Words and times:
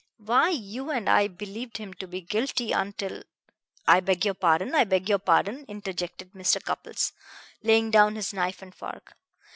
Why, 0.17 0.49
you 0.49 0.89
and 0.89 1.07
I 1.07 1.27
believed 1.27 1.77
him 1.77 1.93
to 1.93 2.07
be 2.07 2.21
guilty 2.21 2.71
until" 2.71 3.21
"I 3.87 3.99
beg 3.99 4.25
your 4.25 4.33
pardon! 4.33 4.73
I 4.73 4.83
beg 4.83 5.07
your 5.07 5.19
pardon!" 5.19 5.63
interjected 5.67 6.31
Mr. 6.33 6.59
Cupples, 6.59 7.13
laying 7.61 7.91
down 7.91 8.15
his 8.15 8.33
knife 8.33 8.63
and 8.63 8.73
fork. 8.73 9.13